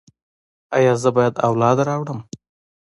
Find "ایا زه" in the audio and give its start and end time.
0.77-1.09